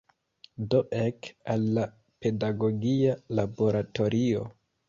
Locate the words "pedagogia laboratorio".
2.25-4.45